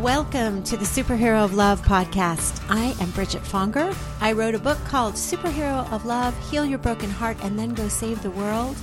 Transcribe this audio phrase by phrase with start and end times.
[0.00, 2.64] Welcome to the Superhero of Love podcast.
[2.70, 3.94] I am Bridget Fonger.
[4.22, 7.86] I wrote a book called Superhero of Love Heal Your Broken Heart and Then Go
[7.88, 8.76] Save the World.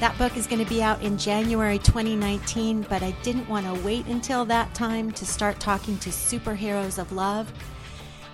[0.00, 3.82] That book is going to be out in January 2019, but I didn't want to
[3.86, 7.50] wait until that time to start talking to superheroes of love.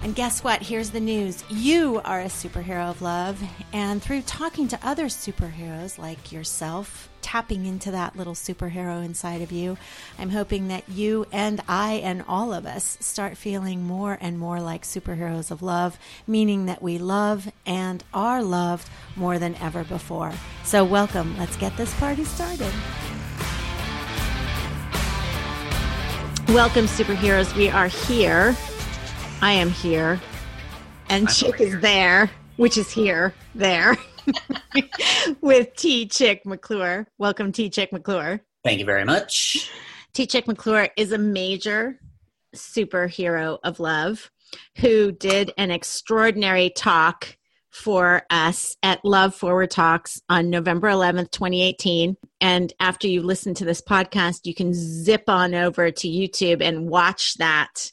[0.03, 0.63] And guess what?
[0.63, 1.45] Here's the news.
[1.49, 3.41] You are a superhero of love.
[3.73, 9.51] And through talking to other superheroes like yourself, tapping into that little superhero inside of
[9.51, 9.77] you,
[10.19, 14.61] I'm hoping that you and I and all of us start feeling more and more
[14.61, 20.33] like superheroes of love, meaning that we love and are loved more than ever before.
[20.63, 21.37] So, welcome.
[21.37, 22.73] Let's get this party started.
[26.49, 27.55] Welcome, superheroes.
[27.57, 28.57] We are here
[29.43, 30.21] I am here,
[31.11, 31.77] and I'm Chick here.
[31.77, 33.97] is there, which is here, there,
[35.41, 36.07] with T.
[36.07, 37.07] Chick McClure.
[37.19, 37.71] Welcome, T.
[37.71, 38.43] Chick McClure.
[38.65, 39.71] Thank you very much.
[40.13, 40.27] T.
[40.27, 42.01] Chick McClure is a major
[42.55, 44.31] superhero of love
[44.79, 47.37] who did an extraordinary talk
[47.71, 52.17] for us at Love Forward Talks on November 11th, 2018.
[52.41, 56.89] And after you listen to this podcast, you can zip on over to YouTube and
[56.89, 57.93] watch that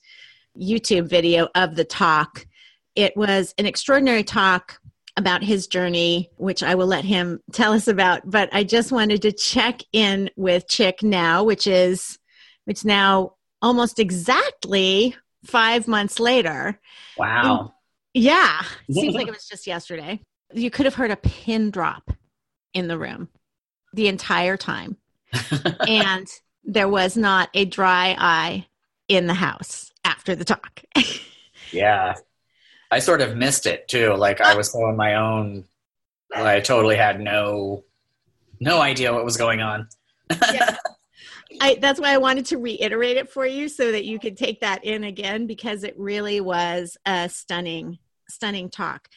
[0.57, 2.47] YouTube video of the talk.
[2.95, 4.79] It was an extraordinary talk
[5.15, 8.29] about his journey, which I will let him tell us about.
[8.29, 12.17] But I just wanted to check in with Chick now, which is
[12.65, 16.79] which now almost exactly five months later.
[17.17, 17.73] Wow.
[18.13, 18.61] Yeah,
[18.91, 20.19] seems like it was just yesterday.
[20.53, 22.11] You could have heard a pin drop
[22.73, 23.29] in the room
[23.93, 24.97] the entire time,
[25.87, 26.27] and
[26.63, 28.67] there was not a dry eye
[29.07, 30.83] in the house after the talk.
[31.71, 32.15] yeah.
[32.93, 34.13] I sort of missed it too.
[34.13, 35.63] Like I was so on my own.
[36.31, 37.83] I totally had no
[38.59, 39.87] no idea what was going on.
[40.29, 40.77] Yeah.
[41.61, 44.59] I, that's why I wanted to reiterate it for you so that you could take
[44.61, 47.97] that in again because it really was a stunning,
[48.29, 49.07] stunning talk.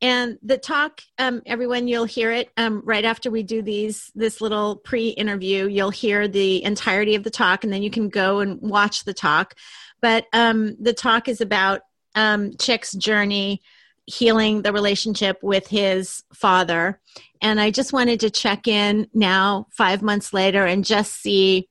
[0.00, 4.40] And the talk, um, everyone, you'll hear it um, right after we do these this
[4.40, 5.68] little pre-interview.
[5.68, 9.14] You'll hear the entirety of the talk, and then you can go and watch the
[9.14, 9.54] talk.
[10.00, 11.82] But um, the talk is about
[12.14, 13.62] um, Chick's journey
[14.06, 17.00] healing the relationship with his father.
[17.40, 21.68] And I just wanted to check in now, five months later, and just see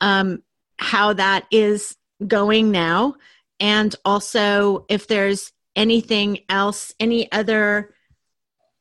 [0.00, 0.42] um,
[0.78, 3.14] how that is going now.
[3.58, 7.92] And also, if there's anything else, any other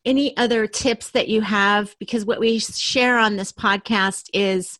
[0.05, 4.77] any other tips that you have because what we share on this podcast is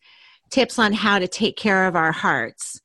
[0.52, 2.80] tips on how to take care of our hearts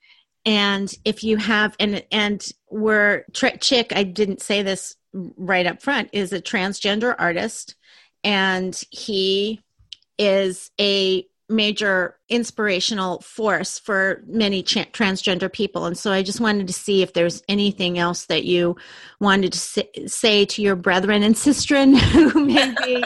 [0.46, 6.08] and if you have and and we're chick i didn't say this right up front
[6.12, 7.74] is a transgender artist
[8.24, 9.60] and he
[10.18, 16.66] is a major inspirational force for many cha- transgender people and so i just wanted
[16.68, 18.76] to see if there's anything else that you
[19.20, 21.98] wanted to say, say to your brethren and sistren
[22.32, 23.04] who maybe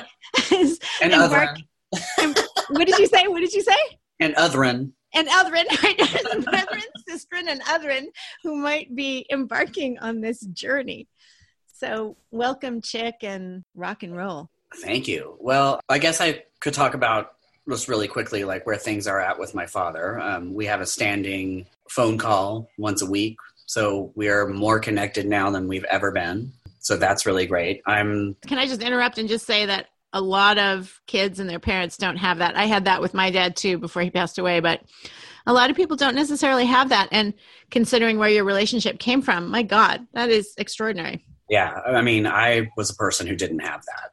[0.52, 1.58] is And embark-
[1.94, 2.36] otherin.
[2.70, 3.76] what did you say what did you say
[4.20, 4.92] And otherin.
[5.14, 6.44] And otherin, right?
[6.44, 8.06] brethren, sistren, and otherin
[8.42, 11.08] who might be embarking on this journey.
[11.72, 14.48] So, welcome, chick, and rock and roll.
[14.76, 15.36] Thank you.
[15.40, 17.32] Well, I guess I could talk about
[17.68, 20.20] just really quickly like where things are at with my father.
[20.20, 23.36] Um, we have a standing phone call once a week,
[23.66, 26.52] so we are more connected now than we've ever been.
[26.80, 27.80] So that's really great.
[27.86, 31.58] I'm Can I just interrupt and just say that a lot of kids and their
[31.58, 32.56] parents don't have that.
[32.56, 34.80] I had that with my dad too before he passed away, but
[35.44, 37.08] a lot of people don't necessarily have that.
[37.10, 37.34] And
[37.70, 41.26] considering where your relationship came from, my God, that is extraordinary.
[41.50, 44.10] Yeah, I mean, I was a person who didn't have that.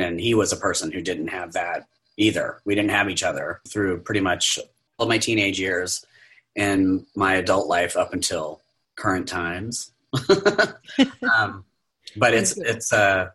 [0.00, 1.86] And he was a person who didn't have that
[2.16, 2.60] either.
[2.64, 4.60] We didn't have each other through pretty much
[4.96, 6.06] all my teenage years
[6.54, 8.60] and my adult life up until
[8.94, 9.92] current times.
[11.36, 11.64] um,
[12.16, 13.30] but it's it's uh,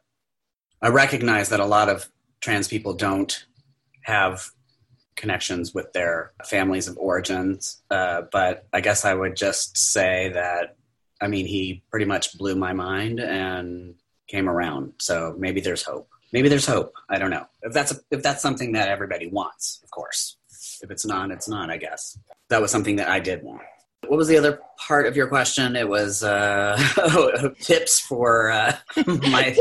[0.82, 2.10] I recognize that a lot of
[2.42, 3.46] trans people don't
[4.04, 4.50] have
[5.16, 7.82] connections with their families of origins.
[7.92, 10.76] Uh, but I guess I would just say that
[11.22, 13.96] I mean he pretty much blew my mind and
[14.28, 14.94] came around.
[15.00, 16.10] So maybe there's hope.
[16.34, 16.94] Maybe there's hope.
[17.10, 19.82] I don't know if that's a, if that's something that everybody wants.
[19.84, 20.38] Of course,
[20.82, 21.70] if it's not, it's not.
[21.70, 22.18] I guess
[22.50, 23.62] that was something that I did want.
[24.08, 25.76] What was the other part of your question?
[25.76, 26.76] It was uh,
[27.60, 28.76] tips for uh,
[29.06, 29.56] my.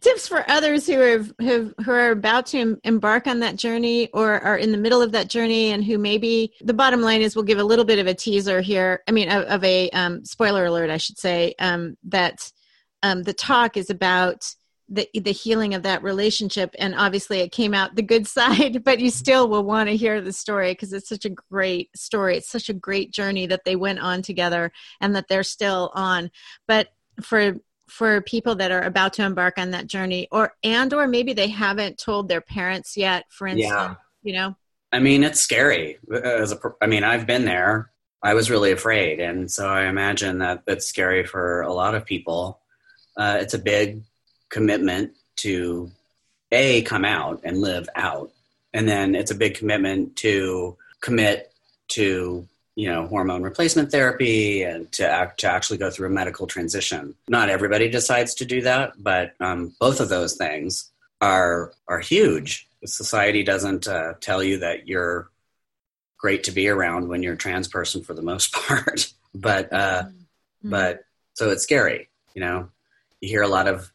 [0.00, 4.40] Tips for others who are who, who are about to embark on that journey or
[4.40, 7.44] are in the middle of that journey and who maybe the bottom line is we'll
[7.44, 10.66] give a little bit of a teaser here i mean of, of a um, spoiler
[10.66, 12.50] alert i should say um, that
[13.02, 14.44] um, the talk is about
[14.88, 16.74] the the healing of that relationship.
[16.78, 20.20] And obviously it came out the good side but you still will want to hear
[20.20, 22.36] the story because it's such a great story.
[22.36, 26.30] It's such a great journey that they went on together and that they're still on.
[26.66, 26.88] But
[27.22, 27.56] for
[27.88, 31.48] for people that are about to embark on that journey or and or maybe they
[31.48, 33.94] haven't told their parents yet for instance yeah.
[34.22, 34.56] you know?
[34.90, 37.90] I mean it's scary as a i mean i've been there.
[38.22, 39.20] I was really afraid.
[39.20, 42.60] And so i imagine that it's scary for a lot of people.
[43.16, 44.02] Uh, it's a big
[44.48, 45.90] commitment to
[46.52, 48.30] a come out and live out.
[48.72, 51.52] And then it's a big commitment to commit
[51.88, 52.46] to
[52.76, 57.14] you know hormone replacement therapy and to act, to actually go through a medical transition.
[57.28, 62.68] Not everybody decides to do that but um, both of those things are are huge.
[62.84, 65.30] Society doesn't uh, tell you that you're
[66.18, 70.04] great to be around when you're a trans person for the most part but uh,
[70.04, 70.70] mm-hmm.
[70.70, 71.04] but
[71.34, 72.68] so it's scary you know?
[73.20, 73.90] You hear a lot of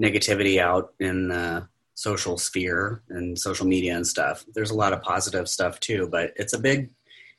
[0.00, 4.44] negativity out in the social sphere and social media and stuff.
[4.54, 6.90] There's a lot of positive stuff too, but it's a big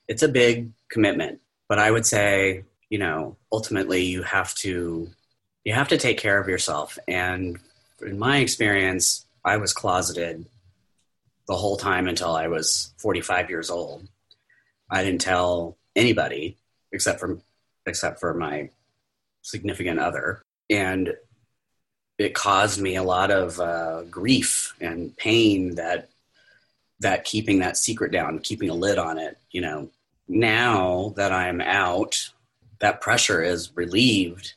[0.07, 1.39] it's a big commitment.
[1.67, 5.09] But I would say, you know, ultimately you have to
[5.63, 7.59] you have to take care of yourself and
[8.01, 10.45] in my experience, I was closeted
[11.47, 14.07] the whole time until I was 45 years old.
[14.89, 16.57] I didn't tell anybody
[16.91, 17.39] except for
[17.85, 18.69] except for my
[19.41, 20.43] significant other.
[20.69, 21.13] And
[22.21, 26.09] it caused me a lot of uh, grief and pain that
[27.00, 29.38] that keeping that secret down, keeping a lid on it.
[29.51, 29.89] You know,
[30.27, 32.31] now that I'm out,
[32.79, 34.53] that pressure is relieved,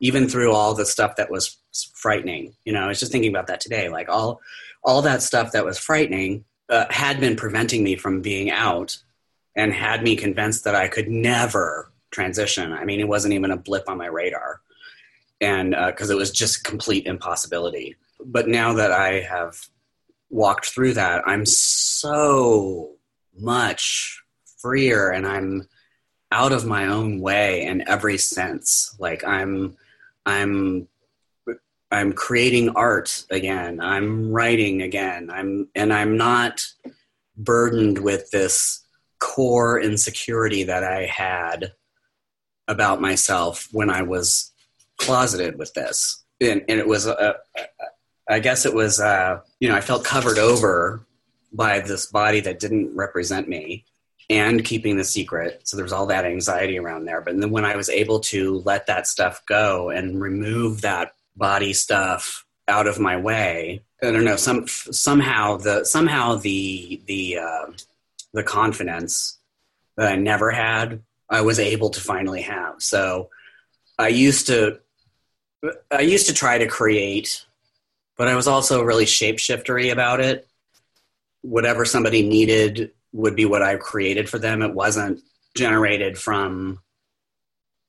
[0.00, 1.56] even through all the stuff that was
[1.94, 2.54] frightening.
[2.64, 3.88] You know, I was just thinking about that today.
[3.88, 4.40] Like all
[4.82, 8.98] all that stuff that was frightening uh, had been preventing me from being out,
[9.56, 12.72] and had me convinced that I could never transition.
[12.72, 14.60] I mean, it wasn't even a blip on my radar
[15.40, 17.96] and because uh, it was just complete impossibility.
[18.24, 19.68] But now that I have
[20.30, 22.96] walked through that, I'm so
[23.36, 24.22] much
[24.60, 25.68] freer, and I'm
[26.30, 28.94] out of my own way in every sense.
[28.98, 29.76] Like I'm,
[30.26, 30.88] I'm,
[31.90, 33.80] I'm creating art again.
[33.80, 35.30] I'm writing again.
[35.30, 36.60] I'm, and I'm not
[37.36, 38.84] burdened with this
[39.20, 41.72] core insecurity that I had
[42.66, 44.52] about myself when I was
[44.98, 47.34] closeted with this, and, and it was, uh,
[48.28, 51.06] I guess it was, uh, you know, I felt covered over
[51.52, 53.84] by this body that didn't represent me
[54.30, 55.62] and keeping the secret.
[55.64, 57.20] So there was all that anxiety around there.
[57.20, 61.72] But then when I was able to let that stuff go and remove that body
[61.72, 67.66] stuff out of my way, I don't know, some somehow the somehow the the uh,
[68.32, 69.38] the confidence
[69.96, 72.82] that I never had, I was able to finally have.
[72.82, 73.30] So
[73.98, 74.78] I used to
[75.90, 77.44] I used to try to create,
[78.16, 80.46] but I was also really shapeshiftery about it.
[81.42, 84.62] Whatever somebody needed would be what I created for them.
[84.62, 85.20] It wasn't
[85.56, 86.80] generated from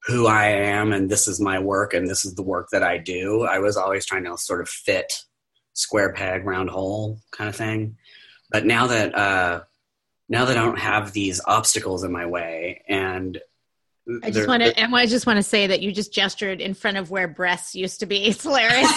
[0.05, 2.97] who I am and this is my work and this is the work that I
[2.97, 3.43] do.
[3.43, 5.13] I was always trying to sort of fit
[5.73, 7.97] square peg round hole kind of thing.
[8.49, 9.61] But now that uh,
[10.27, 13.39] now that I don't have these obstacles in my way and
[14.23, 16.73] I just want to, and I just want to say that you just gestured in
[16.73, 18.25] front of where breasts used to be.
[18.29, 18.91] It's hilarious.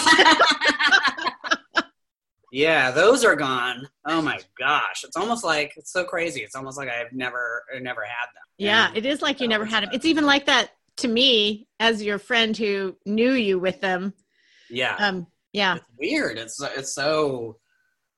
[2.51, 3.87] yeah, those are gone.
[4.05, 6.41] Oh my gosh, it's almost like it's so crazy.
[6.41, 8.43] It's almost like I've never, never had them.
[8.57, 9.89] Yeah, and it is like you never had them.
[9.93, 14.13] It's even like that to me as your friend who knew you with them.
[14.69, 14.95] Yeah.
[14.95, 15.27] Um.
[15.51, 15.75] Yeah.
[15.75, 16.37] It's weird.
[16.37, 17.57] It's it's so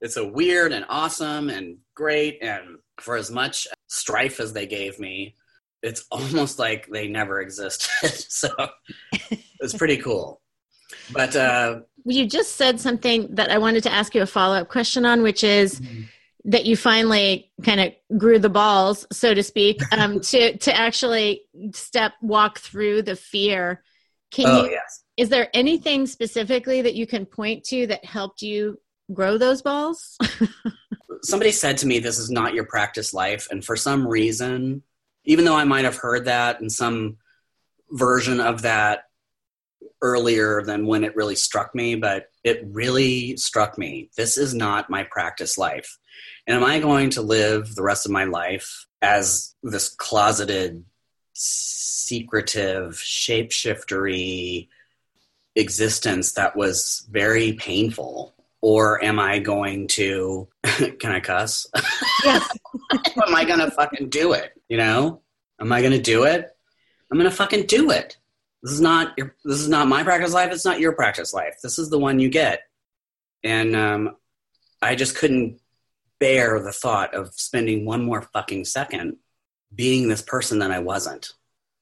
[0.02, 5.00] it's a weird and awesome and great and for as much strife as they gave
[5.00, 5.36] me
[5.86, 7.89] it's almost like they never existed.
[8.10, 8.50] so
[9.60, 10.42] it's pretty cool.
[11.12, 14.70] But uh, you just said something that I wanted to ask you a follow up
[14.70, 16.04] question on, which is mm-hmm.
[16.46, 21.42] that you finally kind of grew the balls, so to speak, um, to to actually
[21.74, 23.84] step walk through the fear.
[24.32, 24.72] Can oh, you?
[24.72, 25.04] Yes.
[25.18, 28.80] Is there anything specifically that you can point to that helped you
[29.13, 30.18] grow those balls?
[31.22, 34.84] Somebody said to me, "This is not your practice life," and for some reason,
[35.25, 37.17] even though I might have heard that in some
[37.91, 39.03] version of that
[40.01, 44.10] earlier than when it really struck me, but it really struck me.
[44.15, 45.98] This is not my practice life.
[46.46, 50.86] And am I going to live the rest of my life as this closeted,
[51.34, 54.67] secretive, shapeshiftery
[55.55, 58.35] existence that was very painful?
[58.67, 61.67] Or am I going to, can I cuss?
[62.24, 62.50] Yes.
[63.27, 64.53] am I going to fucking do it?
[64.67, 65.22] You know,
[65.62, 66.50] am I going to do it?
[67.12, 68.17] I'm going to fucking do it.
[68.63, 70.51] This is not your, this is not my practice life.
[70.51, 71.57] It's not your practice life.
[71.62, 72.63] This is the one you get.
[73.43, 74.15] and um,
[74.81, 75.62] I just couldn't
[76.19, 79.17] bear the thought of spending one more fucking second
[79.75, 81.34] being this person that I wasn't.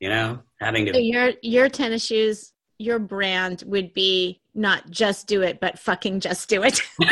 [0.01, 0.93] You know, having to.
[0.95, 6.19] So your your tennis shoes, your brand would be not just do it, but fucking
[6.19, 6.79] just do it.
[7.01, 7.09] I'm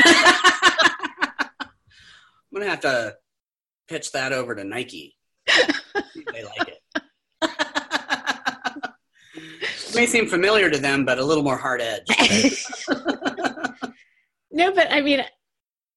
[2.54, 3.16] gonna have to
[3.88, 5.16] pitch that over to Nike.
[5.48, 6.80] they like it.
[6.96, 7.04] it.
[9.96, 12.08] May seem familiar to them, but a little more hard edge.
[14.52, 15.24] no, but I mean,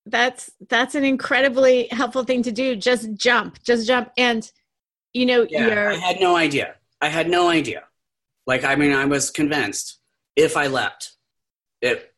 [0.06, 2.76] that's that's an incredibly helpful thing to do.
[2.76, 4.50] Just jump, just jump, and
[5.12, 5.92] you know, yeah, you're.
[5.92, 6.74] I had no idea.
[7.00, 7.84] I had no idea.
[8.46, 9.98] Like, I mean, I was convinced
[10.36, 11.13] if I leapt,
[11.84, 12.14] it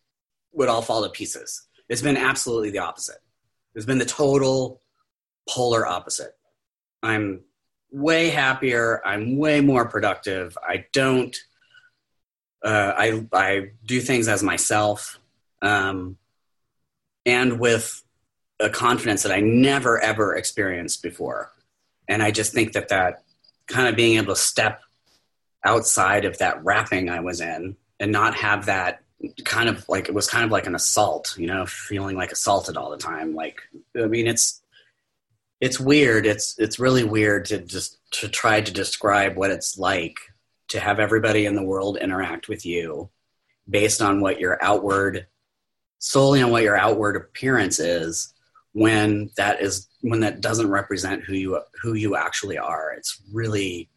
[0.53, 1.67] would all fall to pieces.
[1.89, 3.19] It's been absolutely the opposite.
[3.75, 4.81] It's been the total
[5.49, 6.33] polar opposite.
[7.03, 7.41] I'm
[7.91, 9.03] way happier.
[9.05, 10.57] I'm way more productive.
[10.63, 11.37] I don't.
[12.65, 15.19] Uh, I I do things as myself,
[15.63, 16.17] um,
[17.27, 18.03] and with
[18.59, 21.53] a confidence that I never ever experienced before.
[22.09, 23.25] And I just think that that
[23.67, 24.81] kind of being able to step
[25.65, 29.03] outside of that wrapping I was in and not have that
[29.45, 32.77] kind of like it was kind of like an assault, you know, feeling like assaulted
[32.77, 33.35] all the time.
[33.35, 33.61] Like
[33.97, 34.63] I mean, it's
[35.61, 36.27] it's weird.
[36.27, 40.19] It's it's really weird to just to try to describe what it's like
[40.69, 43.09] to have everybody in the world interact with you
[43.69, 45.27] based on what your outward
[45.99, 48.35] solely on what your outward appearance is
[48.73, 52.93] when that is when that doesn't represent who you who you actually are.
[52.93, 53.89] It's really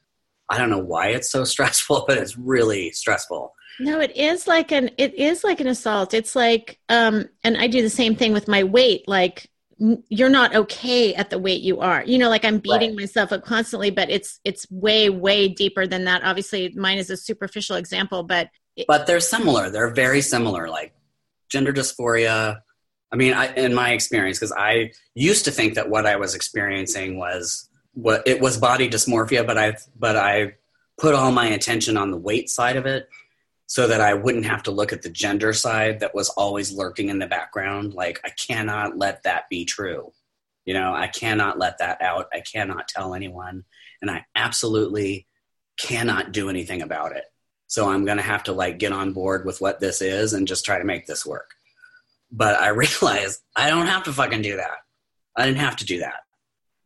[0.49, 3.53] I don't know why it's so stressful, but it's really stressful.
[3.79, 6.13] No, it is like an it is like an assault.
[6.13, 9.49] It's like um and I do the same thing with my weight like
[10.09, 12.03] you're not okay at the weight you are.
[12.03, 13.01] You know, like I'm beating right.
[13.01, 16.23] myself up constantly, but it's it's way way deeper than that.
[16.23, 19.69] Obviously, mine is a superficial example, but it, but they're similar.
[19.69, 20.93] They're very similar like
[21.49, 22.59] gender dysphoria.
[23.11, 26.35] I mean, I, in my experience because I used to think that what I was
[26.35, 30.55] experiencing was what it was body dysmorphia, but I but I
[30.97, 33.07] put all my attention on the weight side of it
[33.69, 37.09] so that I wouldn't have to look at the gender side that was always lurking
[37.09, 37.93] in the background.
[37.93, 40.11] Like, I cannot let that be true.
[40.65, 42.29] You know, I cannot let that out.
[42.33, 43.65] I cannot tell anyone.
[44.01, 45.27] And I absolutely
[45.79, 47.25] cannot do anything about it.
[47.67, 50.47] So I'm going to have to like get on board with what this is and
[50.47, 51.51] just try to make this work.
[52.31, 54.77] But I realize I don't have to fucking do that.
[55.35, 56.21] I didn't have to do that.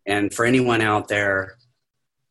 [0.06, 1.56] And for anyone out there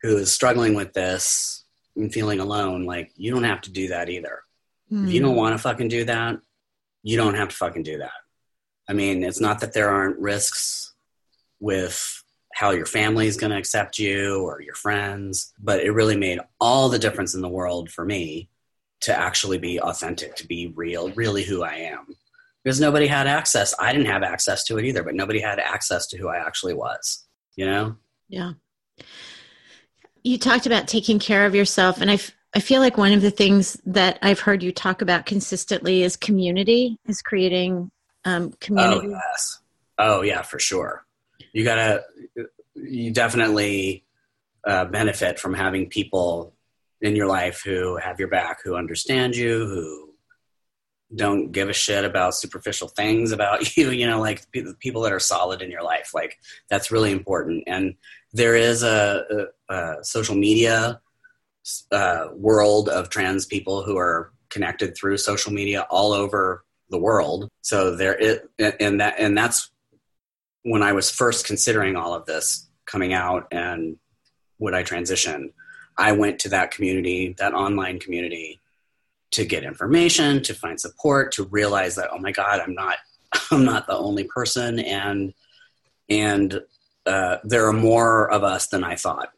[0.02, 1.61] who is struggling with this,
[1.96, 4.42] and feeling alone, like you don't have to do that either.
[4.90, 5.06] Mm.
[5.06, 5.36] If you don't hmm.
[5.36, 6.38] want to fucking do that,
[7.02, 8.12] you don't have to fucking do that.
[8.88, 10.92] I mean, it's not that there aren't risks
[11.60, 12.22] with
[12.54, 16.40] how your family is going to accept you or your friends, but it really made
[16.60, 18.50] all the difference in the world for me
[19.00, 22.06] to actually be authentic, to be real, really who I am.
[22.62, 23.74] Because nobody had access.
[23.78, 26.74] I didn't have access to it either, but nobody had access to who I actually
[26.74, 27.96] was, you know?
[28.28, 28.52] Yeah
[30.22, 33.22] you talked about taking care of yourself and I, f- I feel like one of
[33.22, 37.90] the things that i've heard you talk about consistently is community is creating
[38.24, 39.08] um, community.
[39.08, 39.60] oh yes.
[39.98, 41.04] Oh yeah for sure.
[41.52, 42.04] You gotta
[42.74, 44.04] you definitely
[44.66, 46.54] uh, benefit from having people
[47.00, 50.11] in your life who have your back who understand you who
[51.14, 54.46] don't give a shit about superficial things about you you know like
[54.80, 56.38] people that are solid in your life like
[56.70, 57.94] that's really important and
[58.32, 61.00] there is a, a, a social media
[61.90, 67.48] uh, world of trans people who are connected through social media all over the world.
[67.62, 69.70] So there it and that and that's
[70.62, 73.96] when I was first considering all of this coming out and
[74.58, 75.52] would I transition,
[75.98, 78.60] I went to that community, that online community
[79.32, 82.96] to get information, to find support, to realize that oh my god, I'm not
[83.50, 85.34] I'm not the only person and
[86.08, 86.60] and
[87.06, 89.30] uh, there are more of us than I thought.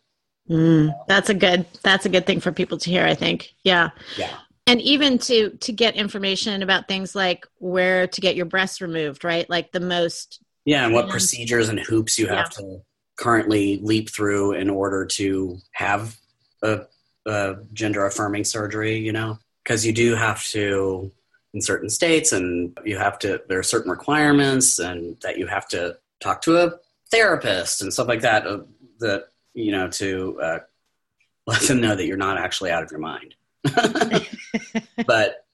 [0.51, 3.05] Mm, that's a good that's a good thing for people to hear.
[3.05, 3.55] I think.
[3.63, 3.91] Yeah.
[4.17, 4.37] Yeah.
[4.67, 9.25] And even to to get information about things like where to get your breasts removed,
[9.25, 9.49] right?
[9.49, 10.41] Like the most.
[10.67, 12.63] Yeah, and what procedures and hoops you have yeah.
[12.63, 12.81] to
[13.17, 16.17] currently leap through in order to have
[16.63, 16.87] a,
[17.27, 18.97] a gender affirming surgery.
[18.97, 21.11] You know, because you do have to
[21.53, 23.43] in certain states, and you have to.
[23.49, 26.73] There are certain requirements, and that you have to talk to a
[27.11, 28.61] therapist and stuff like that uh,
[29.01, 30.59] that you know to uh,
[31.47, 33.35] let them know that you're not actually out of your mind
[35.07, 35.47] but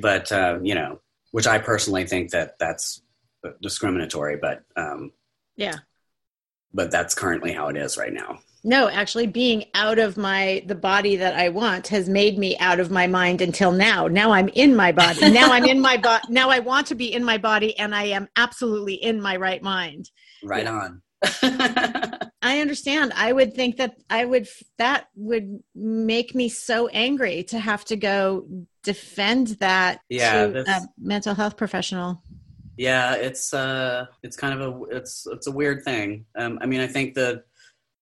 [0.00, 3.02] but uh, you know which i personally think that that's
[3.62, 5.12] discriminatory but um,
[5.56, 5.76] yeah
[6.74, 10.74] but that's currently how it is right now no actually being out of my the
[10.74, 14.08] body that i want has made me out of my mind until now.
[14.08, 15.30] Now i'm in my body.
[15.30, 18.04] Now i'm in my body now i want to be in my body and i
[18.04, 20.10] am absolutely in my right mind.
[20.42, 21.00] Right on.
[22.42, 23.12] I understand.
[23.16, 27.96] I would think that i would that would make me so angry to have to
[27.96, 28.46] go
[28.82, 32.22] defend that yeah, to a mental health professional.
[32.76, 36.26] Yeah it's uh it's kind of a it's it's a weird thing.
[36.36, 37.44] Um i mean i think the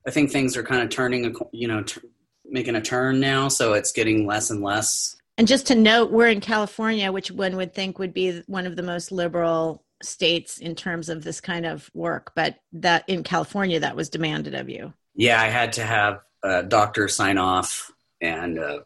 [0.06, 2.00] I think things are kind of turning, you know, t-
[2.44, 3.48] making a turn now.
[3.48, 5.16] So it's getting less and less.
[5.36, 8.76] And just to note, we're in California, which one would think would be one of
[8.76, 12.32] the most liberal states in terms of this kind of work.
[12.34, 14.92] But that in California, that was demanded of you.
[15.14, 18.80] Yeah, I had to have a doctor sign off and uh,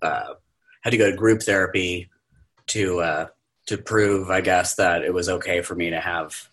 [0.00, 0.34] uh,
[0.80, 2.08] had to go to group therapy
[2.68, 3.26] to uh,
[3.66, 6.48] to prove, I guess, that it was okay for me to have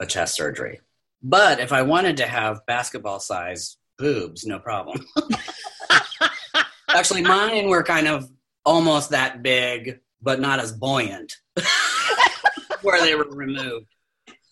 [0.00, 0.80] a chest surgery.
[1.22, 5.04] But if I wanted to have basketball size boobs, no problem.
[6.88, 8.30] Actually, mine were kind of
[8.64, 11.34] almost that big, but not as buoyant
[12.82, 13.86] where they were removed.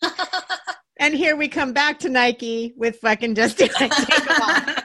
[0.98, 3.90] and here we come back to Nike with fucking just take them
[4.30, 4.82] off.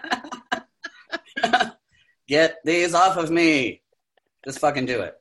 [2.28, 3.82] Get these off of me.
[4.46, 5.16] Just fucking do it.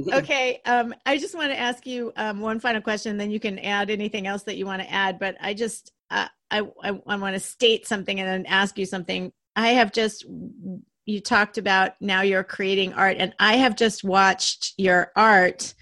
[0.12, 0.60] okay.
[0.64, 3.90] Um, I just want to ask you um, one final question, then you can add
[3.90, 5.18] anything else that you want to add.
[5.18, 8.86] But I just, uh, I, I, I want to state something and then ask you
[8.86, 9.32] something.
[9.54, 10.24] I have just,
[11.04, 15.74] you talked about now you're creating art, and I have just watched your art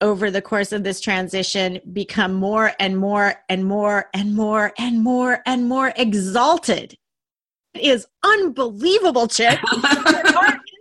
[0.00, 5.02] over the course of this transition become more and more and more and more and
[5.02, 6.96] more and more exalted.
[7.74, 9.58] It is unbelievable, Chick.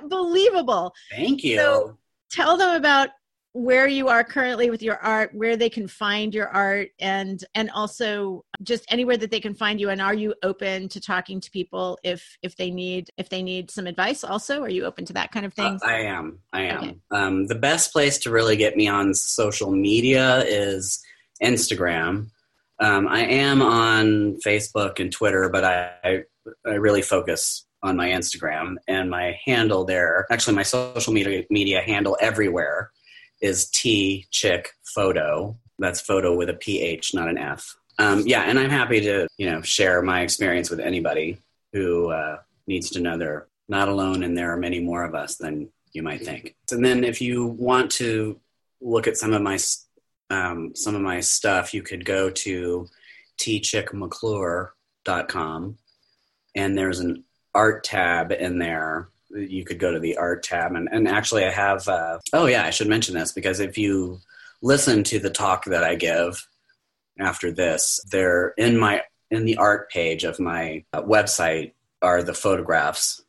[0.00, 0.94] unbelievable.
[1.10, 1.56] Thank you.
[1.56, 1.98] So
[2.30, 3.10] tell them about
[3.54, 7.70] where you are currently with your art where they can find your art and and
[7.70, 11.48] also just anywhere that they can find you and are you open to talking to
[11.52, 15.12] people if if they need if they need some advice also are you open to
[15.12, 16.98] that kind of thing uh, i am i am okay.
[17.12, 21.00] um, the best place to really get me on social media is
[21.40, 22.26] instagram
[22.80, 26.22] um, i am on facebook and twitter but I, I
[26.66, 31.82] i really focus on my Instagram, and my handle there, actually my social media media
[31.82, 32.90] handle everywhere,
[33.40, 35.56] is T Chick Photo.
[35.78, 37.76] That's photo with a PH, not an F.
[37.98, 41.38] Um, yeah, and I'm happy to you know share my experience with anybody
[41.72, 45.36] who uh, needs to know they're not alone, and there are many more of us
[45.36, 46.56] than you might think.
[46.72, 48.40] And then if you want to
[48.80, 49.58] look at some of my
[50.30, 52.88] um, some of my stuff, you could go to
[53.38, 55.78] tchickmcclure.com
[56.54, 59.08] and there's an art tab in there.
[59.30, 60.74] You could go to the art tab.
[60.74, 64.20] And, and actually i have uh, oh yeah i should mention this because if you
[64.62, 66.46] listen to the talk that i give
[67.20, 72.34] after this they're in my in the art page of my uh, website are the
[72.34, 73.22] photographs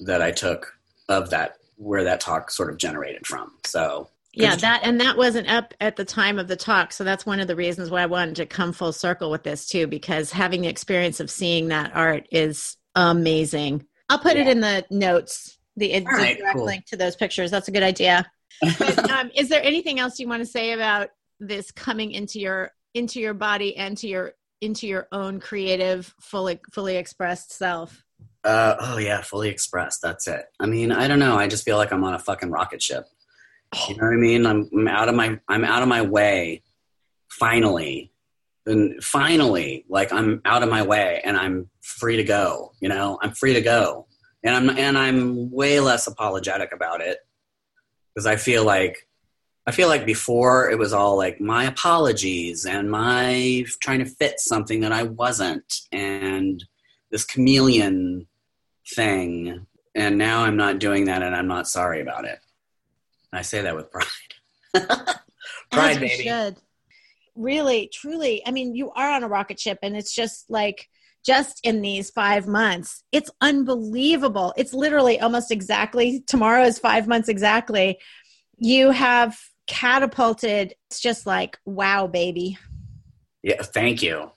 [0.00, 0.74] that i took
[1.08, 3.52] of that where that talk sort of generated from.
[3.64, 6.92] So yeah that and that wasn't up at the time of the talk.
[6.92, 9.66] So that's one of the reasons why i wanted to come full circle with this
[9.66, 13.86] too because having the experience of seeing that art is amazing.
[14.08, 14.42] I'll put yeah.
[14.42, 16.64] it in the notes, the, the right, direct cool.
[16.64, 17.50] link to those pictures.
[17.50, 18.30] That's a good idea.
[18.60, 22.72] but, um, is there anything else you want to say about this coming into your
[22.92, 28.04] into your body and to your into your own creative, fully fully expressed self?
[28.42, 30.00] Uh, oh yeah, fully expressed.
[30.02, 30.46] That's it.
[30.58, 31.36] I mean, I don't know.
[31.36, 33.06] I just feel like I'm on a fucking rocket ship.
[33.88, 34.46] You know what I mean?
[34.46, 36.62] I'm, I'm out of my I'm out of my way.
[37.28, 38.09] Finally,
[38.70, 43.18] and finally like i'm out of my way and i'm free to go you know?
[43.22, 44.06] I'm free to go.
[44.42, 47.18] And i'm and i'm way less apologetic about it.
[48.14, 49.06] Because i feel like
[49.66, 54.40] i feel like before it was all like my apologies and my trying to fit
[54.40, 56.64] something that i wasn't and
[57.10, 58.26] this chameleon
[58.94, 59.66] thing.
[59.94, 62.38] And now i'm not doing that and i'm not sorry about it.
[63.32, 64.06] I say that with pride.
[65.70, 66.24] Pride baby.
[66.24, 66.56] should
[67.40, 70.88] really truly i mean you are on a rocket ship and it's just like
[71.24, 74.54] just in these five months it's unbelievable.
[74.56, 77.98] It's literally almost exactly tomorrow is five months exactly.
[78.58, 82.58] You have catapulted it's just like wow baby.
[83.42, 84.30] Yeah thank you.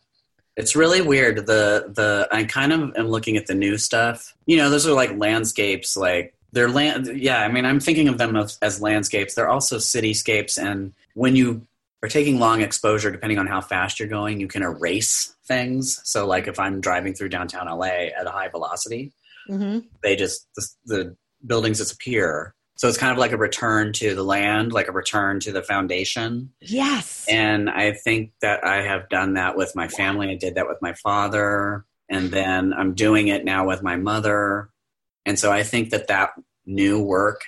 [0.55, 4.35] It's really weird the the i kind of am looking at the new stuff.
[4.45, 8.17] You know those are like landscapes like they're land yeah i mean i'm thinking of
[8.17, 9.35] them as, as landscapes.
[9.35, 11.65] They're also cityscapes and when you
[12.03, 16.01] or taking long exposure, depending on how fast you're going, you can erase things.
[16.03, 19.13] So, like if I'm driving through downtown LA at a high velocity,
[19.49, 19.79] mm-hmm.
[20.03, 22.55] they just the, the, buildings disappear.
[22.77, 25.61] So it's kind of like a return to the land, like a return to the
[25.61, 26.53] foundation.
[26.61, 27.25] Yes.
[27.29, 30.29] And I think that I have done that with my family.
[30.29, 31.85] I did that with my father.
[32.07, 34.69] And then I'm doing it now with my mother.
[35.25, 36.29] And so I think that that
[36.65, 37.41] new work,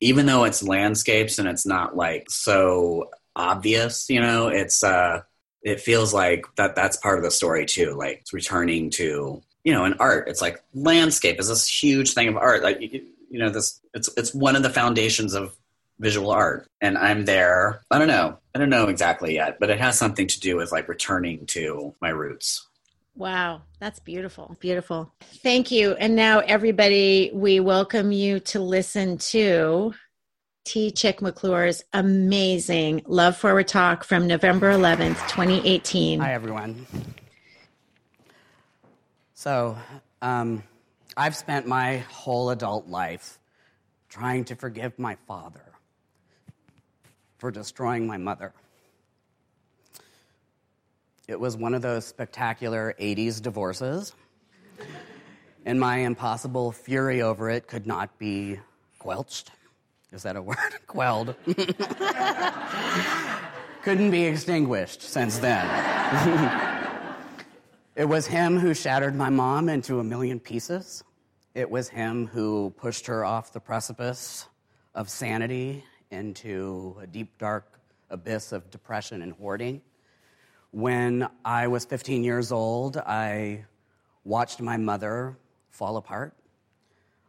[0.00, 5.22] even though it's landscapes and it's not like so obvious, you know, it's, uh,
[5.62, 7.94] it feels like that that's part of the story too.
[7.94, 12.28] Like it's returning to, you know, in art, it's like landscape is this huge thing
[12.28, 12.62] of art.
[12.62, 15.56] Like, you, you know, this, it's, it's one of the foundations of
[16.00, 19.78] visual art and i'm there i don't know i don't know exactly yet but it
[19.78, 22.66] has something to do with like returning to my roots
[23.16, 24.56] Wow, that's beautiful.
[24.58, 25.12] Beautiful.
[25.20, 25.92] Thank you.
[25.92, 29.94] And now, everybody, we welcome you to listen to
[30.64, 30.90] T.
[30.90, 36.20] Chick McClure's amazing Love Forward Talk from November 11th, 2018.
[36.20, 36.86] Hi, everyone.
[39.34, 39.76] So,
[40.22, 40.62] um,
[41.18, 43.38] I've spent my whole adult life
[44.08, 45.60] trying to forgive my father
[47.36, 48.54] for destroying my mother.
[51.28, 54.14] It was one of those spectacular 80s divorces,
[55.66, 58.60] and my impossible fury over it could not be
[58.98, 59.50] quelched.
[60.14, 60.56] Is that a word?
[60.86, 61.34] Quelled.
[63.82, 65.66] Couldn't be extinguished since then.
[67.96, 71.02] it was him who shattered my mom into a million pieces.
[71.54, 74.46] It was him who pushed her off the precipice
[74.94, 79.82] of sanity into a deep, dark abyss of depression and hoarding.
[80.70, 83.64] When I was 15 years old, I
[84.22, 85.36] watched my mother
[85.70, 86.34] fall apart.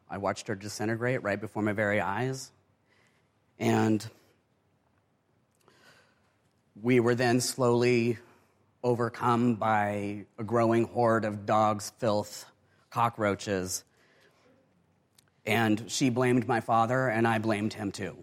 [0.07, 2.51] I watched her disintegrate right before my very eyes.
[3.59, 4.05] And
[6.81, 8.17] we were then slowly
[8.83, 12.45] overcome by a growing horde of dogs, filth,
[12.91, 13.83] cockroaches.
[15.45, 18.17] And she blamed my father, and I blamed him too.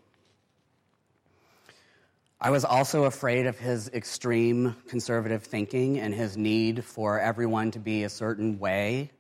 [2.41, 7.79] I was also afraid of his extreme conservative thinking and his need for everyone to
[7.79, 9.13] be a certain way,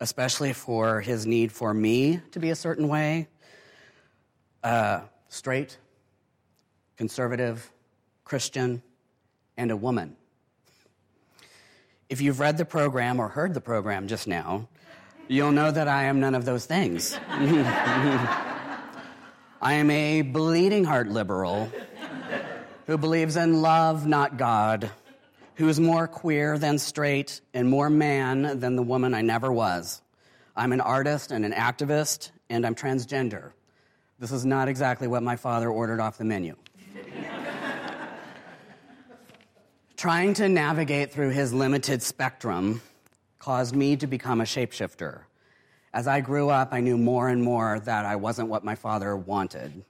[0.00, 3.28] especially for his need for me to be a certain way.
[4.64, 5.78] Uh, straight,
[6.96, 7.70] conservative,
[8.24, 8.82] Christian,
[9.56, 10.16] and a woman.
[12.08, 14.68] If you've read the program or heard the program just now,
[15.28, 17.18] you'll know that I am none of those things.
[17.28, 18.42] I
[19.72, 21.70] am a bleeding heart liberal
[22.86, 24.90] who believes in love, not God,
[25.56, 30.02] who is more queer than straight and more man than the woman I never was.
[30.54, 33.50] I'm an artist and an activist, and I'm transgender.
[34.18, 36.56] This is not exactly what my father ordered off the menu.
[39.96, 42.80] Trying to navigate through his limited spectrum
[43.38, 45.22] caused me to become a shapeshifter.
[45.92, 49.16] As I grew up, I knew more and more that I wasn't what my father
[49.16, 49.84] wanted.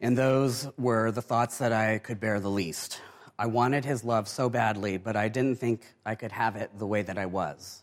[0.00, 3.00] And those were the thoughts that I could bear the least.
[3.38, 6.86] I wanted his love so badly, but I didn't think I could have it the
[6.86, 7.82] way that I was.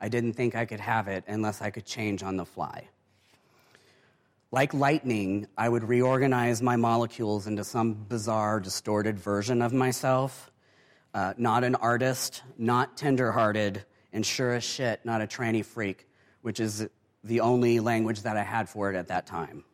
[0.00, 2.88] I didn't think I could have it unless I could change on the fly.
[4.52, 10.52] Like lightning, I would reorganize my molecules into some bizarre, distorted version of myself.
[11.12, 16.06] Uh, not an artist, not tenderhearted, and sure as shit, not a tranny freak,
[16.42, 16.86] which is
[17.24, 19.64] the only language that I had for it at that time.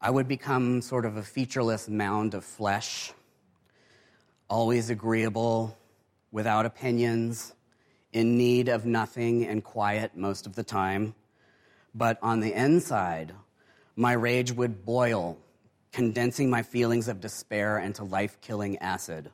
[0.00, 3.12] I would become sort of a featureless mound of flesh,
[4.48, 5.76] always agreeable,
[6.32, 7.54] without opinions,
[8.12, 11.14] in need of nothing and quiet most of the time.
[11.96, 13.32] But on the inside,
[13.96, 15.38] my rage would boil,
[15.92, 19.30] condensing my feelings of despair into life killing acid.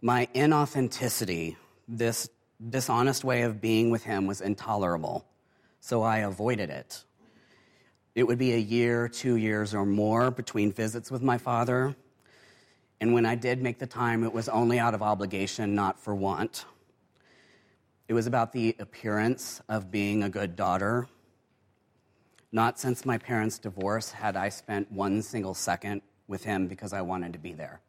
[0.00, 1.56] My inauthenticity,
[1.88, 2.30] this
[2.70, 5.26] dishonest way of being with him, was intolerable,
[5.80, 7.02] so I avoided it.
[8.14, 11.96] It would be a year, two years, or more between visits with my father.
[13.00, 16.14] And when I did make the time, it was only out of obligation, not for
[16.14, 16.66] want.
[18.14, 21.08] It was about the appearance of being a good daughter.
[22.52, 27.02] Not since my parents' divorce had I spent one single second with him because I
[27.02, 27.80] wanted to be there.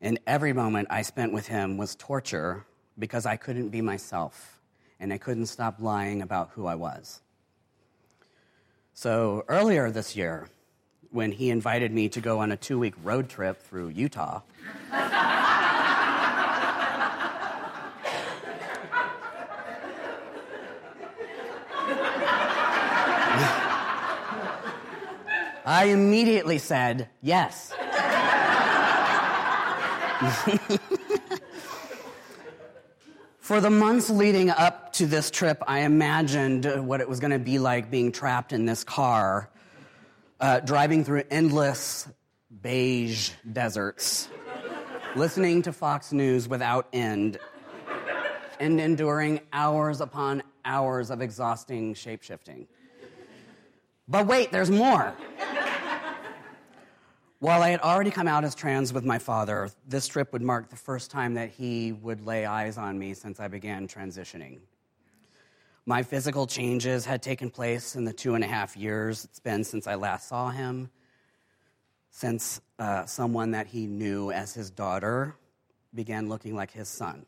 [0.00, 2.64] And every moment I spent with him was torture
[2.98, 4.62] because I couldn't be myself
[4.98, 7.20] and I couldn't stop lying about who I was.
[8.94, 10.48] So earlier this year,
[11.10, 14.40] when he invited me to go on a two week road trip through Utah,
[25.64, 27.70] I immediately said yes.
[33.40, 37.38] For the months leading up to this trip, I imagined what it was going to
[37.38, 39.50] be like being trapped in this car,
[40.38, 42.08] uh, driving through endless
[42.62, 44.28] beige deserts,
[45.16, 47.38] listening to Fox News without end,
[48.60, 52.66] and enduring hours upon hours of exhausting shapeshifting.
[54.10, 55.14] But wait, there's more.
[57.38, 60.68] While I had already come out as trans with my father, this trip would mark
[60.68, 64.58] the first time that he would lay eyes on me since I began transitioning.
[65.86, 69.62] My physical changes had taken place in the two and a half years it's been
[69.62, 70.90] since I last saw him,
[72.10, 75.36] since uh, someone that he knew as his daughter
[75.94, 77.24] began looking like his son.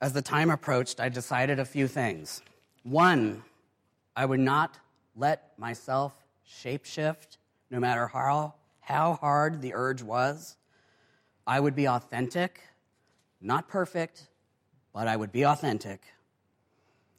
[0.00, 2.42] As the time approached, I decided a few things.
[2.84, 3.42] One,
[4.18, 4.76] I would not
[5.14, 6.12] let myself
[6.44, 7.36] shapeshift
[7.70, 10.56] no matter how, how hard the urge was.
[11.46, 12.60] I would be authentic,
[13.40, 14.26] not perfect,
[14.92, 16.02] but I would be authentic.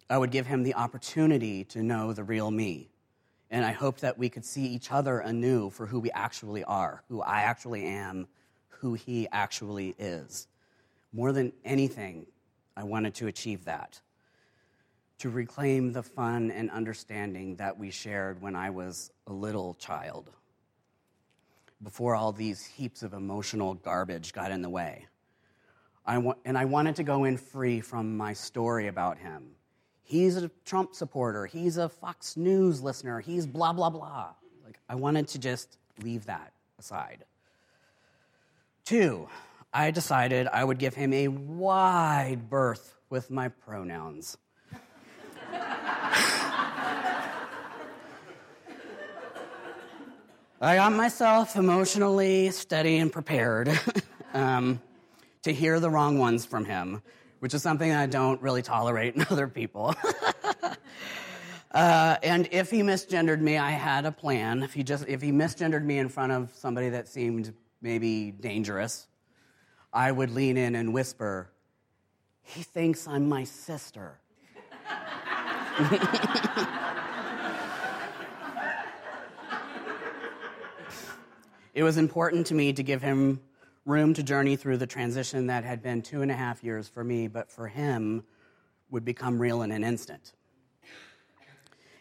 [0.09, 2.89] I would give him the opportunity to know the real me.
[3.49, 7.05] And I hoped that we could see each other anew for who we actually are,
[7.07, 8.27] who I actually am,
[8.67, 10.49] who he actually is.
[11.13, 12.25] More than anything,
[12.75, 14.01] I wanted to achieve that.
[15.19, 20.29] To reclaim the fun and understanding that we shared when I was a little child
[21.83, 25.07] before all these heaps of emotional garbage got in the way.
[26.05, 29.51] I wa- and I wanted to go in free from my story about him.
[30.03, 31.45] He's a Trump supporter.
[31.45, 33.19] He's a Fox News listener.
[33.19, 34.29] He's blah, blah, blah.
[34.65, 37.25] Like, I wanted to just leave that aside.
[38.85, 39.27] Two,
[39.73, 44.37] I decided I would give him a wide berth with my pronouns.
[50.61, 53.79] I got myself emotionally steady and prepared
[54.33, 54.81] um,
[55.43, 57.01] to hear the wrong ones from him,
[57.39, 59.95] which is something I don't really tolerate in other people.
[61.71, 64.61] uh, and if he misgendered me, I had a plan.
[64.61, 69.07] If he just if he misgendered me in front of somebody that seemed maybe dangerous,
[69.93, 71.51] I would lean in and whisper,
[72.41, 74.19] "He thinks I'm my sister."
[81.73, 83.41] It was important to me to give him
[83.85, 87.03] room to journey through the transition that had been two and a half years for
[87.03, 88.23] me, but for him
[88.89, 90.33] would become real in an instant.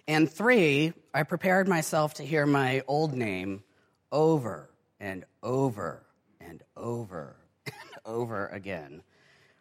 [0.07, 3.63] And three, I prepared myself to hear my old name
[4.11, 6.03] over and over
[6.41, 7.75] and over and
[8.07, 9.03] over again.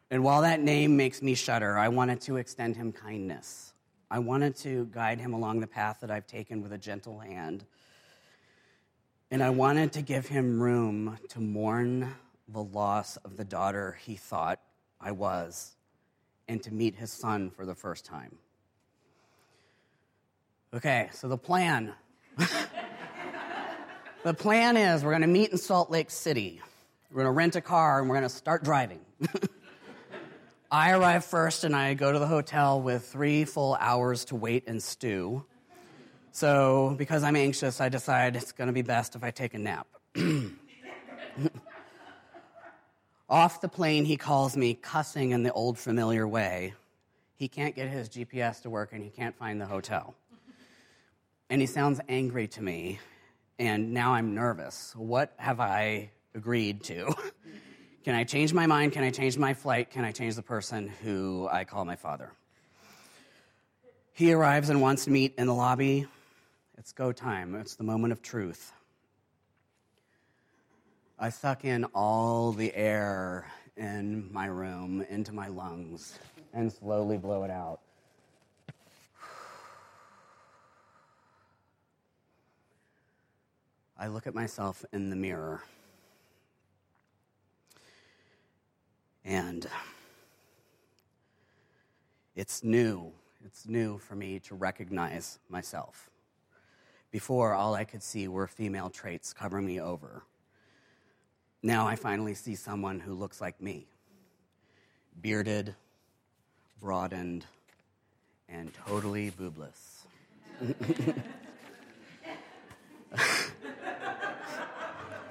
[0.10, 3.74] And while that name makes me shudder, I wanted to extend him kindness.
[4.10, 7.66] I wanted to guide him along the path that I've taken with a gentle hand
[9.30, 12.14] and I wanted to give him room to mourn
[12.48, 14.60] the loss of the daughter he thought
[15.02, 15.76] I was
[16.48, 18.38] and to meet his son for the first time.
[20.74, 21.94] Okay, so the plan.
[24.24, 26.62] the plan is we're going to meet in Salt Lake City.
[27.12, 29.02] We're going to rent a car and we're going to start driving.
[30.72, 34.68] I arrive first and I go to the hotel with three full hours to wait
[34.68, 35.46] and stew.
[36.38, 39.58] So, because I'm anxious, I decide it's going to be best if I take a
[39.58, 39.88] nap.
[43.28, 46.76] Off the plane, he calls me, cussing in the old familiar way.
[47.38, 50.14] He can't get his GPS to work and he can't find the hotel.
[51.50, 53.00] And he sounds angry to me,
[53.58, 54.94] and now I'm nervous.
[54.96, 57.16] What have I agreed to?
[58.04, 58.92] Can I change my mind?
[58.92, 59.90] Can I change my flight?
[59.90, 62.32] Can I change the person who I call my father?
[64.14, 66.06] He arrives and wants to meet in the lobby.
[66.88, 68.72] It's go time, it's the moment of truth.
[71.20, 73.46] I suck in all the air
[73.76, 76.18] in my room into my lungs
[76.54, 77.82] and slowly blow it out.
[84.00, 85.64] I look at myself in the mirror.
[89.26, 89.68] And
[92.34, 93.12] it's new.
[93.46, 96.10] It's new for me to recognize myself.
[97.12, 100.24] Before, all I could see were female traits covering me over.
[101.64, 103.88] Now I finally see someone who looks like me
[105.22, 105.74] bearded,
[106.80, 107.46] broadened,
[108.48, 110.04] and totally boobless.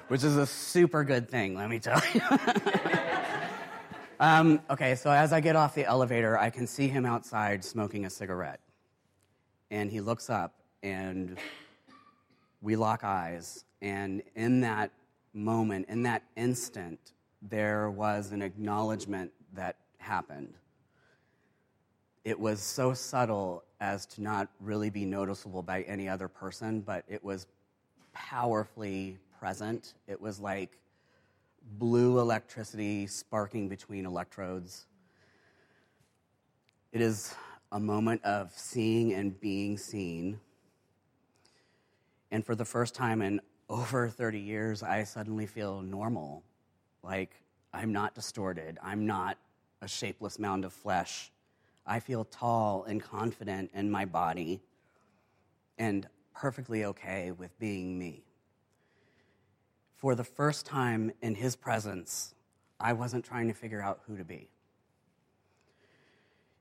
[0.07, 2.21] Which is a super good thing, let me tell you.
[4.19, 8.05] um, okay, so as I get off the elevator, I can see him outside smoking
[8.05, 8.59] a cigarette.
[9.69, 11.37] And he looks up and
[12.61, 13.65] we lock eyes.
[13.81, 14.91] And in that
[15.33, 20.55] moment, in that instant, there was an acknowledgement that happened.
[22.23, 27.05] It was so subtle as to not really be noticeable by any other person, but
[27.07, 27.47] it was
[28.13, 29.93] powerfully present.
[30.07, 30.79] It was like
[31.77, 34.87] blue electricity sparking between electrodes.
[36.91, 37.35] It is
[37.71, 40.39] a moment of seeing and being seen.
[42.31, 46.43] And for the first time in over 30 years, I suddenly feel normal.
[47.03, 47.31] Like
[47.73, 48.77] I'm not distorted.
[48.83, 49.37] I'm not
[49.81, 51.31] a shapeless mound of flesh.
[51.85, 54.61] I feel tall and confident in my body
[55.77, 58.23] and perfectly okay with being me.
[59.95, 62.35] For the first time in his presence,
[62.79, 64.49] I wasn't trying to figure out who to be.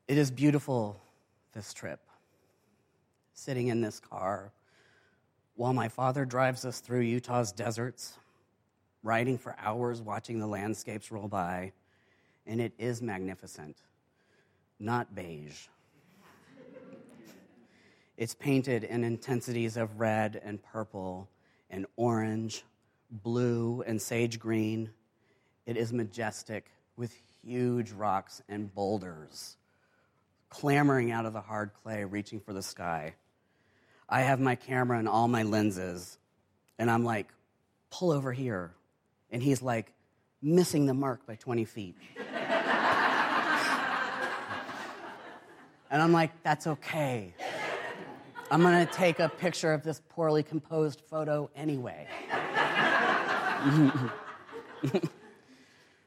[0.08, 1.00] It is beautiful,
[1.52, 2.00] this trip.
[3.34, 4.52] Sitting in this car
[5.56, 8.18] while my father drives us through Utah's deserts,
[9.02, 11.72] riding for hours watching the landscapes roll by,
[12.46, 13.76] and it is magnificent,
[14.78, 15.66] not beige.
[18.16, 21.28] it's painted in intensities of red and purple
[21.70, 22.64] and orange,
[23.10, 24.90] blue and sage green.
[25.66, 29.56] It is majestic with huge rocks and boulders
[30.48, 33.14] clamoring out of the hard clay, reaching for the sky.
[34.08, 36.18] I have my camera and all my lenses,
[36.78, 37.28] and I'm like,
[37.90, 38.72] pull over here.
[39.30, 39.92] And he's like,
[40.40, 41.96] missing the mark by 20 feet.
[45.90, 47.34] and I'm like, that's okay.
[48.48, 52.06] I'm gonna take a picture of this poorly composed photo anyway.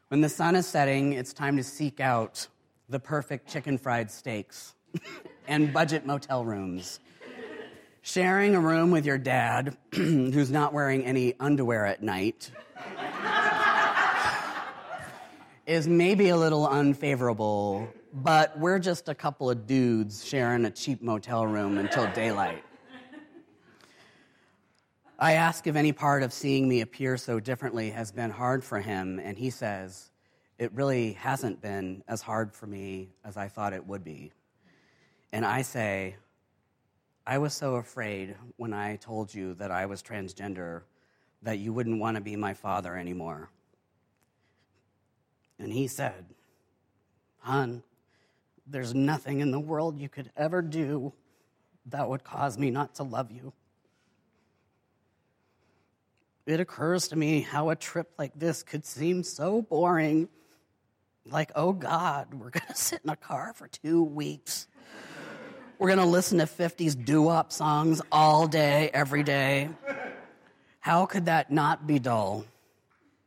[0.07, 2.47] when the sun is setting, it's time to seek out
[2.87, 4.73] the perfect chicken fried steaks
[5.49, 7.01] and budget motel rooms.
[8.01, 12.49] Sharing a room with your dad, who's not wearing any underwear at night,
[15.67, 21.01] is maybe a little unfavorable, but we're just a couple of dudes sharing a cheap
[21.01, 22.63] motel room until daylight.
[25.19, 28.79] I ask if any part of seeing me appear so differently has been hard for
[28.79, 30.09] him, and he says,
[30.57, 34.31] It really hasn't been as hard for me as I thought it would be.
[35.33, 36.15] And I say,
[37.29, 40.81] I was so afraid when I told you that I was transgender
[41.43, 43.51] that you wouldn't want to be my father anymore.
[45.59, 46.25] And he said,
[47.41, 47.83] Hon,
[48.65, 51.13] there's nothing in the world you could ever do
[51.85, 53.53] that would cause me not to love you.
[56.47, 60.29] It occurs to me how a trip like this could seem so boring.
[61.27, 64.65] Like, oh God, we're going to sit in a car for two weeks
[65.79, 69.69] we're going to listen to 50s doo wop songs all day, every day.
[70.81, 72.43] How could that not be dull?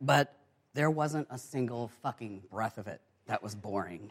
[0.02, 0.36] But
[0.74, 4.10] there wasn't a single fucking breath of it that was boring.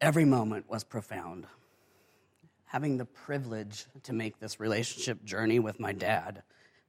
[0.00, 1.46] Every moment was profound.
[2.64, 6.42] Having the privilege to make this relationship journey with my dad,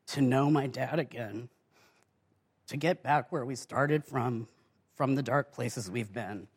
[0.07, 1.49] to know my dad again,
[2.67, 4.47] to get back where we started from,
[4.95, 6.47] from the dark places we've been,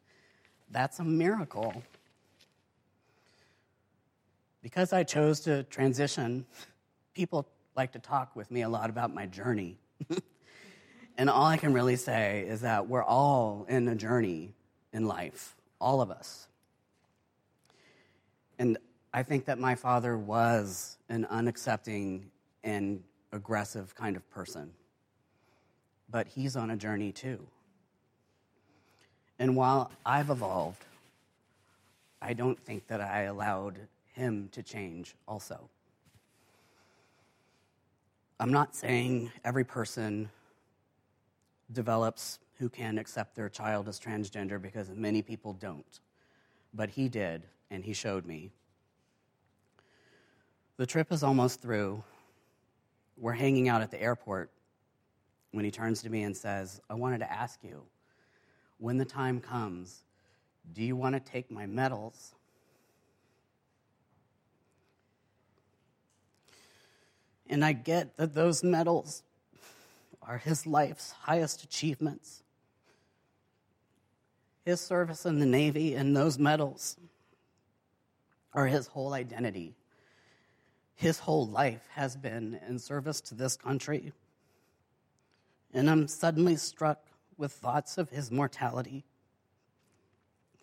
[0.71, 1.83] that's a miracle
[4.63, 6.47] because I chose to transition,
[7.15, 7.47] people
[7.77, 9.79] like to talk with me a lot about my journey.
[11.19, 14.55] and all I can really say is that we're all in a journey
[14.93, 16.49] in life, all of us.
[18.59, 18.77] And
[19.15, 22.25] I think that my father was an unaccepting
[22.63, 24.73] and aggressive kind of person.
[26.11, 27.47] But he's on a journey too.
[29.39, 30.85] And while I've evolved,
[32.21, 33.79] I don't think that I allowed
[34.21, 35.69] him to change also.
[38.39, 40.31] I'm not saying every person
[41.73, 46.01] develops who can accept their child as transgender because many people don't.
[46.75, 48.51] But he did, and he showed me.
[50.77, 52.03] The trip is almost through.
[53.17, 54.51] We're hanging out at the airport
[55.53, 57.83] when he turns to me and says, I wanted to ask you,
[58.79, 60.05] when the time comes,
[60.73, 62.35] do you want to take my medals
[67.51, 69.25] And I get that those medals
[70.23, 72.45] are his life's highest achievements.
[74.65, 76.97] His service in the Navy and those medals
[78.55, 79.75] are his whole identity.
[80.95, 84.13] His whole life has been in service to this country.
[85.75, 87.01] And I'm suddenly struck
[87.37, 89.05] with thoughts of his mortality,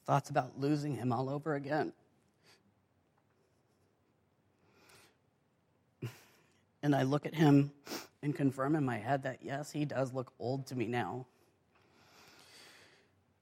[0.05, 1.91] thoughts about losing him all over again.
[6.83, 7.71] And I look at him
[8.21, 11.25] and confirm in my head that, yes, he does look old to me now.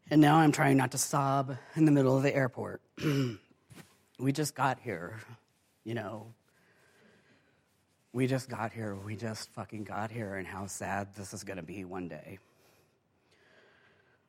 [0.10, 2.82] And now I'm trying not to sob in the middle of the airport.
[4.20, 5.20] we just got here,
[5.84, 6.28] you know.
[8.14, 8.96] We just got here.
[8.96, 12.40] We just fucking got here, and how sad this is going to be one day.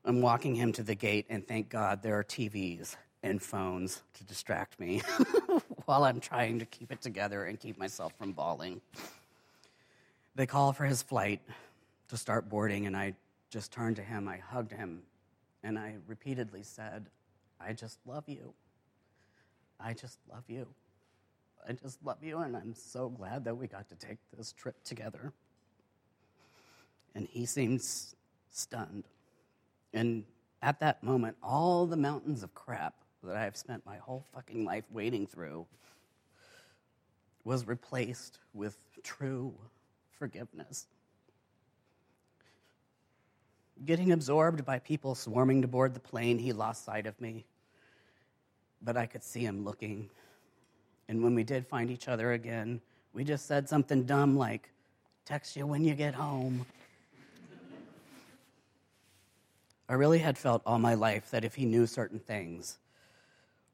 [0.04, 4.24] I'm walking him to the gate, and thank God there are TVs and phones to
[4.24, 5.02] distract me
[5.86, 8.80] while I'm trying to keep it together and keep myself from bawling.
[10.34, 11.40] They call for his flight
[12.08, 13.14] to start boarding, and I
[13.50, 15.02] just turned to him, I hugged him,
[15.62, 17.06] and I repeatedly said,
[17.60, 18.52] I just love you.
[19.80, 20.66] I just love you.
[21.68, 24.76] I just love you, and I'm so glad that we got to take this trip
[24.84, 25.32] together.
[27.14, 27.82] And he seemed
[28.52, 29.04] stunned.
[29.92, 30.24] And
[30.62, 32.94] at that moment, all the mountains of crap
[33.26, 35.66] that I've spent my whole fucking life wading through
[37.44, 39.54] was replaced with true
[40.18, 40.86] forgiveness.
[43.84, 47.44] Getting absorbed by people swarming to board the plane, he lost sight of me.
[48.82, 50.10] But I could see him looking.
[51.08, 52.80] And when we did find each other again,
[53.12, 54.70] we just said something dumb like,
[55.24, 56.64] Text you when you get home.
[59.88, 62.78] I really had felt all my life that if he knew certain things,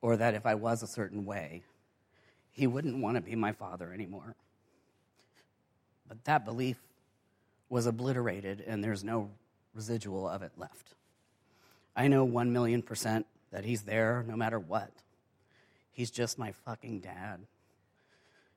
[0.03, 1.63] or that if I was a certain way,
[2.51, 4.35] he wouldn't want to be my father anymore.
[6.07, 6.77] But that belief
[7.71, 9.31] was obliterated, and there's no
[9.75, 10.95] residual of it left.
[11.97, 14.91] I know one million percent that he's there no matter what.
[15.93, 17.41] He's just my fucking dad.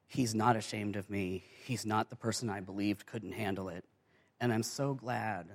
[0.07, 1.43] He's not ashamed of me.
[1.65, 3.83] He's not the person I believed couldn't handle it.
[4.39, 5.47] And I'm so glad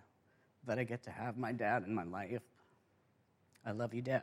[0.67, 2.43] that I get to have my dad in my life.
[3.65, 4.23] I love you, Dad.